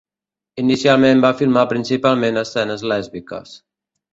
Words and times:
Inicialment 0.63 1.21
va 1.27 1.31
filmar 1.43 1.65
principalment 1.73 2.43
escenes 2.45 2.89
lèsbiques. 2.93 3.55